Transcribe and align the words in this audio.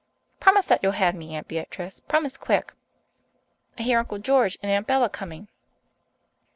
Promise 0.39 0.65
that 0.65 0.79
you'll 0.81 0.93
have 0.93 1.13
me, 1.13 1.35
Aunt 1.35 1.47
Beatrice, 1.47 1.99
promise 1.99 2.35
quick. 2.35 2.73
I 3.77 3.83
hear 3.83 3.99
Uncle 3.99 4.17
George 4.17 4.57
and 4.63 4.71
Aunt 4.71 4.87
Bella 4.87 5.09
coming." 5.09 5.47